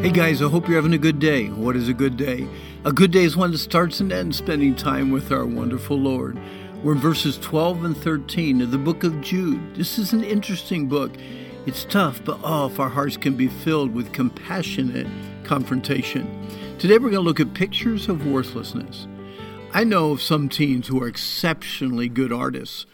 [0.00, 1.48] Hey guys, I hope you're having a good day.
[1.48, 2.48] What is a good day?
[2.86, 6.40] A good day is one that starts and ends spending time with our wonderful Lord.
[6.82, 9.74] We're in verses 12 and 13 of the book of Jude.
[9.74, 11.12] This is an interesting book.
[11.66, 15.06] It's tough, but oh, if our hearts can be filled with compassionate
[15.44, 16.48] confrontation.
[16.78, 19.06] Today we're going to look at pictures of worthlessness.
[19.74, 22.86] I know of some teens who are exceptionally good artists.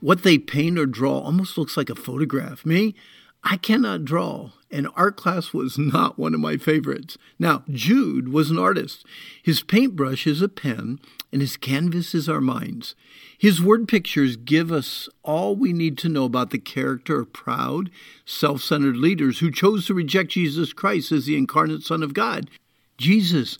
[0.00, 2.66] What they paint or draw almost looks like a photograph.
[2.66, 2.96] Me,
[3.44, 7.16] I cannot draw, and art class was not one of my favorites.
[7.38, 9.04] Now, Jude was an artist.
[9.42, 11.00] His paintbrush is a pen,
[11.32, 12.94] and his canvas is our minds.
[13.38, 17.90] His word pictures give us all we need to know about the character of proud,
[18.24, 22.50] self centered leaders who chose to reject Jesus Christ as the incarnate Son of God.
[22.98, 23.56] Jesus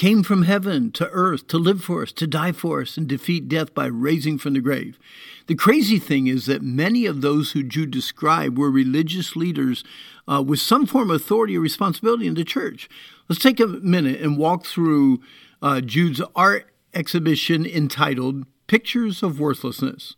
[0.00, 3.50] came from heaven to earth to live for us, to die for us, and defeat
[3.50, 4.98] death by raising from the grave.
[5.46, 9.84] The crazy thing is that many of those who Jude described were religious leaders
[10.26, 12.88] uh, with some form of authority or responsibility in the church.
[13.28, 15.20] Let's take a minute and walk through
[15.60, 20.16] uh, Jude's art exhibition entitled Pictures of Worthlessness.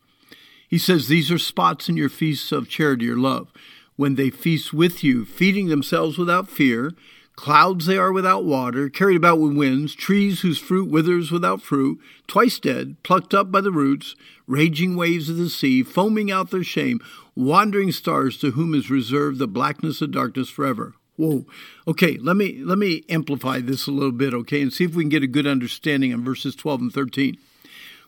[0.69, 3.51] He says, These are spots in your feasts of charity or love,
[3.97, 6.92] when they feast with you, feeding themselves without fear
[7.37, 11.99] Clouds they are without water, carried about with winds, trees whose fruit withers without fruit,
[12.27, 14.15] twice dead, plucked up by the roots,
[14.47, 17.01] raging waves of the sea, foaming out their shame,
[17.35, 20.95] wandering stars to whom is reserved the blackness of darkness forever.
[21.17, 21.47] Whoa.
[21.87, 25.05] Okay, let me let me amplify this a little bit, okay, and see if we
[25.05, 27.37] can get a good understanding on verses 12 and 13.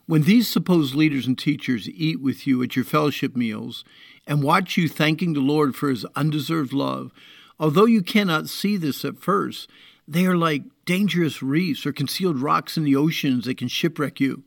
[0.07, 3.85] When these supposed leaders and teachers eat with you at your fellowship meals
[4.27, 7.11] and watch you thanking the Lord for his undeserved love,
[7.59, 9.69] Although you cannot see this at first,
[10.07, 14.43] they are like dangerous reefs or concealed rocks in the oceans that can shipwreck you.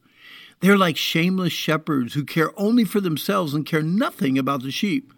[0.60, 4.72] They are like shameless shepherds who care only for themselves and care nothing about the
[4.72, 5.14] sheep.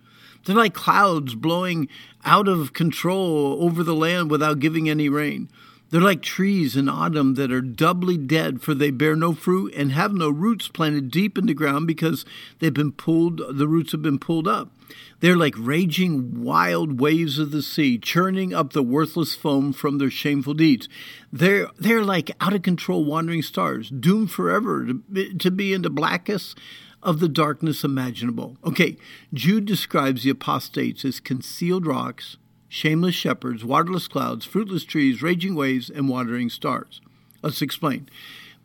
[0.45, 1.87] They're like clouds blowing
[2.25, 5.49] out of control over the land without giving any rain.
[5.89, 9.91] They're like trees in autumn that are doubly dead, for they bear no fruit and
[9.91, 12.25] have no roots planted deep in the ground because
[12.59, 14.71] they've been pulled, the roots have been pulled up.
[15.19, 20.09] They're like raging wild waves of the sea, churning up the worthless foam from their
[20.09, 20.87] shameful deeds.
[21.33, 25.89] They're, they're like out of control wandering stars, doomed forever to to be in the
[25.89, 26.57] blackest
[27.01, 28.57] of the darkness imaginable.
[28.63, 28.97] Okay,
[29.33, 32.37] Jude describes the apostates as concealed rocks
[32.69, 37.01] shameless shepherds, waterless clouds, fruitless trees, raging waves, and wandering stars.
[37.41, 38.07] Let's explain.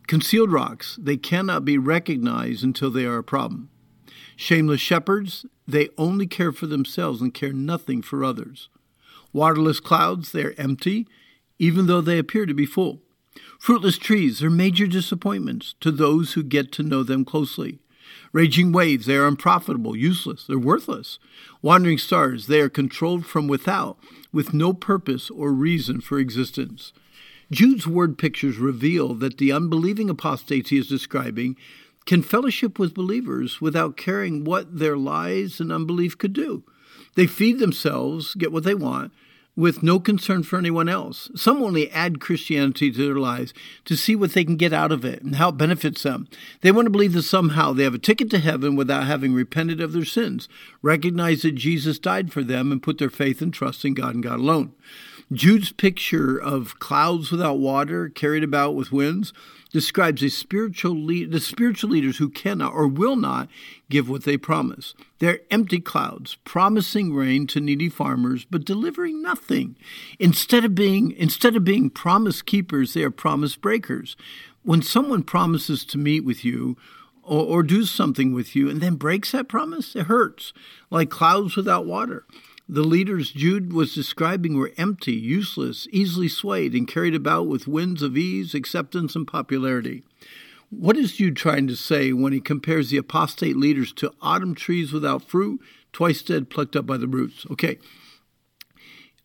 [0.07, 3.71] Concealed rocks, they cannot be recognized until they are a problem.
[4.37, 8.69] Shameless shepherds, they only care for themselves and care nothing for others.
[9.33, 11.09] Waterless clouds, they are empty,
[11.59, 13.01] even though they appear to be full.
[13.59, 17.79] Fruitless trees are major disappointments to those who get to know them closely.
[18.33, 21.19] Raging waves, they are unprofitable, useless, they're worthless.
[21.63, 23.97] Wandering stars, they are controlled from without,
[24.33, 26.93] with no purpose or reason for existence.
[27.51, 31.57] Jude's word pictures reveal that the unbelieving apostates he is describing
[32.07, 36.65] can fellowship with believers without caring what their lies and unbelief could do.
[37.15, 39.13] They feed themselves, get what they want,
[39.57, 41.31] with no concern for anyone else.
[41.35, 43.55] Some only add Christianity to their lives
[43.85, 46.29] to see what they can get out of it and how it benefits them.
[46.61, 49.81] They want to believe that somehow they have a ticket to heaven without having repented
[49.81, 50.49] of their sins,
[50.83, 54.25] recognize that Jesus died for them, and put their faith and trust in God and
[54.25, 54.73] God alone.
[55.33, 59.33] Jude's picture of clouds without water carried about with winds
[59.75, 63.49] describes a spiritual lead, the spiritual leaders who cannot or will not
[63.91, 64.95] give what they promise.
[65.19, 69.75] They're empty clouds, promising rain to needy farmers but delivering nothing.
[70.21, 74.17] Instead of being instead of being promise keepers, they are promise breakers.
[74.63, 76.77] When someone promises to meet with you
[77.25, 80.53] or, or do something with you and then breaks that promise, it hurts,
[80.89, 82.25] like clouds without water.
[82.69, 88.01] The leaders Jude was describing were empty, useless, easily swayed, and carried about with winds
[88.03, 90.03] of ease, acceptance, and popularity.
[90.71, 94.93] What is Jude trying to say when he compares the apostate leaders to autumn trees
[94.93, 95.61] without fruit,
[95.93, 97.47] twice dead, plucked up by the roots?
[97.51, 97.79] Okay.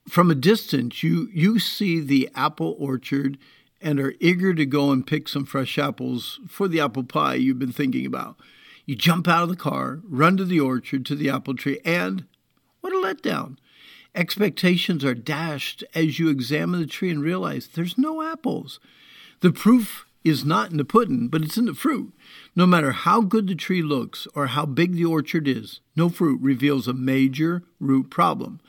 [0.10, 3.38] From a distance, you, you see the apple orchard
[3.82, 7.60] and are eager to go and pick some fresh apples for the apple pie you've
[7.60, 8.36] been thinking about.
[8.86, 12.26] You jump out of the car, run to the orchard, to the apple tree, and
[13.04, 13.58] letdown.
[14.16, 18.80] Expectations are dashed as you examine the tree and realize there's no apples.
[19.42, 22.14] The proof is not in the pudding, but it's in the fruit.
[22.56, 26.42] No matter how good the tree looks or how big the orchard is, no fruit
[26.42, 28.60] reveals a major root problem.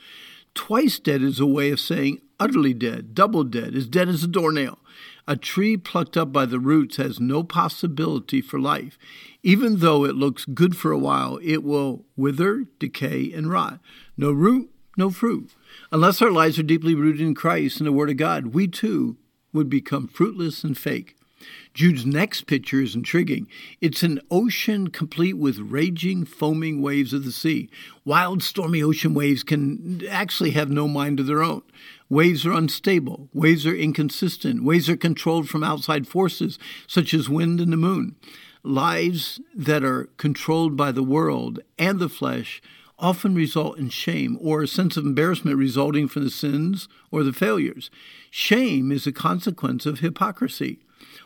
[0.53, 4.27] Twice dead is a way of saying utterly dead, double dead, as dead as a
[4.27, 4.79] doornail.
[5.27, 8.97] A tree plucked up by the roots has no possibility for life.
[9.43, 13.79] Even though it looks good for a while, it will wither, decay, and rot.
[14.21, 15.49] No root, no fruit.
[15.91, 19.17] Unless our lives are deeply rooted in Christ and the Word of God, we too
[19.51, 21.15] would become fruitless and fake.
[21.73, 23.47] Jude's next picture is intriguing.
[23.81, 27.71] It's an ocean complete with raging, foaming waves of the sea.
[28.05, 31.63] Wild, stormy ocean waves can actually have no mind of their own.
[32.07, 33.27] Waves are unstable.
[33.33, 34.63] Waves are inconsistent.
[34.63, 38.17] Waves are controlled from outside forces, such as wind and the moon.
[38.61, 42.61] Lives that are controlled by the world and the flesh
[43.01, 47.33] often result in shame or a sense of embarrassment resulting from the sins or the
[47.33, 47.89] failures.
[48.29, 50.79] Shame is a consequence of hypocrisy.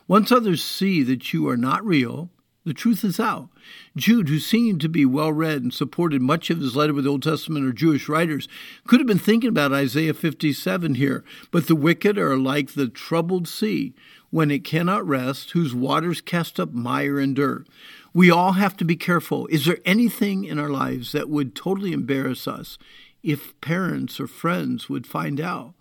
[0.08, 2.30] Once others see that you are not real,
[2.66, 3.50] the truth is out.
[3.96, 7.12] Jude, who seemed to be well read and supported much of his letter with the
[7.12, 8.48] Old Testament or Jewish writers,
[8.88, 11.24] could have been thinking about Isaiah 57 here.
[11.52, 13.94] But the wicked are like the troubled sea
[14.32, 17.68] when it cannot rest, whose waters cast up mire and dirt.
[18.16, 19.46] We all have to be careful.
[19.48, 22.78] Is there anything in our lives that would totally embarrass us
[23.22, 25.74] if parents or friends would find out?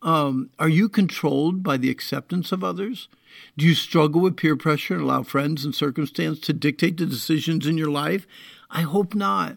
[0.00, 3.08] Um, are you controlled by the acceptance of others?
[3.58, 7.66] Do you struggle with peer pressure and allow friends and circumstance to dictate the decisions
[7.66, 8.24] in your life?
[8.70, 9.56] I hope not.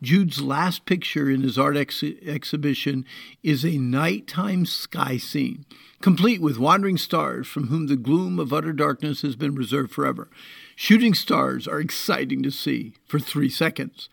[0.00, 3.04] Jude's last picture in his art ex- exhibition
[3.42, 5.64] is a nighttime sky scene,
[6.00, 10.28] complete with wandering stars from whom the gloom of utter darkness has been reserved forever.
[10.78, 14.10] Shooting stars are exciting to see for three seconds.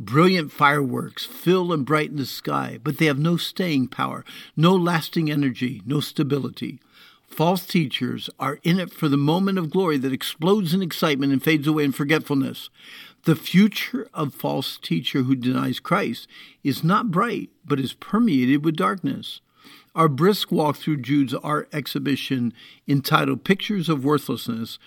[0.00, 4.24] Brilliant fireworks fill and brighten the sky, but they have no staying power,
[4.56, 6.80] no lasting energy, no stability.
[7.26, 11.42] False teachers are in it for the moment of glory that explodes in excitement and
[11.42, 12.70] fades away in forgetfulness.
[13.24, 16.26] The future of false teacher who denies Christ
[16.64, 19.42] is not bright, but is permeated with darkness.
[19.94, 22.54] Our brisk walk through Jude's art exhibition
[22.88, 24.78] entitled Pictures of Worthlessness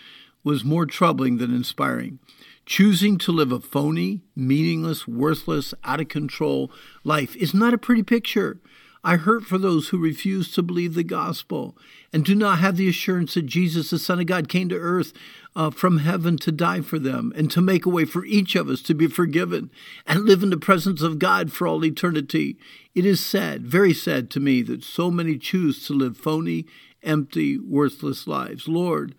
[0.44, 2.20] was more troubling than inspiring.
[2.66, 6.72] Choosing to live a phony, meaningless, worthless, out of control
[7.04, 8.60] life is not a pretty picture.
[9.04, 11.76] I hurt for those who refuse to believe the gospel
[12.14, 15.12] and do not have the assurance that Jesus, the Son of God, came to earth
[15.56, 18.70] uh, from heaven to die for them and to make a way for each of
[18.70, 19.72] us to be forgiven
[20.06, 22.58] and live in the presence of God for all eternity.
[22.94, 26.68] It is sad, very sad to me, that so many choose to live phony,
[27.02, 28.68] empty, worthless lives.
[28.68, 29.16] Lord,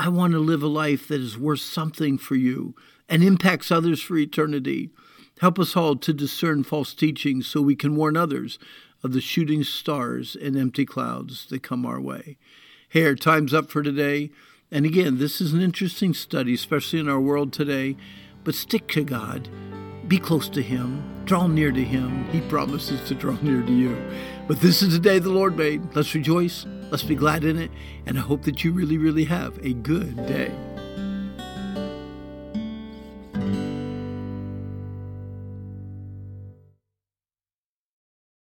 [0.00, 2.76] I want to live a life that is worth something for you
[3.08, 4.90] and impacts others for eternity.
[5.40, 8.60] Help us all to discern false teachings so we can warn others
[9.02, 12.36] of the shooting stars and empty clouds that come our way.
[12.88, 14.30] Hey, our time's up for today.
[14.70, 17.96] And again, this is an interesting study, especially in our world today.
[18.44, 19.48] But stick to God,
[20.06, 22.24] be close to Him, draw near to Him.
[22.26, 23.96] He promises to draw near to you.
[24.46, 25.82] But this is the day the Lord made.
[25.96, 26.66] Let's rejoice.
[26.90, 27.70] Let's be glad in it.
[28.06, 30.52] And I hope that you really, really have a good day.